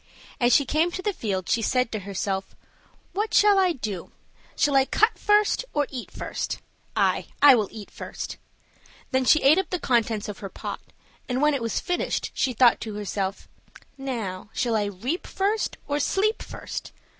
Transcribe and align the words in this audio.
As 0.39 0.51
she 0.55 0.65
came 0.65 0.89
to 0.93 1.03
the 1.03 1.13
field, 1.13 1.47
she 1.47 1.61
said 1.61 1.91
to 1.91 1.99
herself, 1.99 2.55
"What 3.13 3.35
shall 3.35 3.59
I 3.59 3.71
do? 3.73 4.11
Shall 4.55 4.75
I 4.75 4.83
cut 4.85 5.15
first, 5.19 5.63
or 5.75 5.85
eat 5.91 6.09
first? 6.09 6.57
Aye, 6.95 7.27
I 7.39 7.53
will 7.53 7.67
eat 7.69 7.91
first!" 7.91 8.37
Then 9.11 9.25
she 9.25 9.43
ate 9.43 9.59
up 9.59 9.69
the 9.69 9.77
contents 9.77 10.27
of 10.27 10.39
her 10.39 10.49
pot, 10.49 10.81
and 11.29 11.39
when 11.39 11.53
it 11.53 11.61
was 11.61 11.79
finished, 11.79 12.31
she 12.33 12.51
thought 12.51 12.81
to 12.81 12.95
herself, 12.95 13.47
"Now, 13.95 14.49
shall 14.53 14.75
I 14.75 14.85
reap 14.85 15.27
first 15.27 15.77
or 15.87 15.99
sleep 15.99 16.41
first? 16.41 16.91